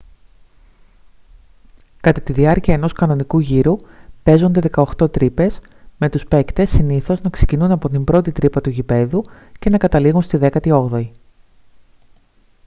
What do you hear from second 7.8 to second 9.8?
την πρώτη τρύπα του γηπέδου και να